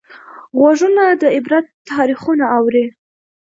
[0.57, 2.85] غوږونه د عبرت تاریخونه اوري